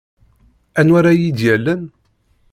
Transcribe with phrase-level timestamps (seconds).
[0.79, 1.83] Anwa ara yi-d-yallen?